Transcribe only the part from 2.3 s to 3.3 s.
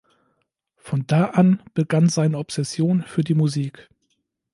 Obsession für